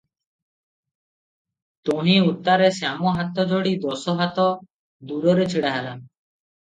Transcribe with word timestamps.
ତହିଁ 1.89 2.15
ଉତ୍ତାରେ 2.29 2.69
ଶ୍ୟାମ 2.77 3.13
ହାତ 3.19 3.47
ଯୋଡ଼ି 3.51 3.75
ଦଶହାତ 3.87 4.47
ଦୂରରେ 5.13 5.47
ଛିଡ଼ାହେଲା। 5.53 5.97